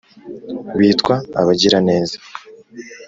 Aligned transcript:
bitwa 0.77 1.15
Abagiraneza 1.41 2.17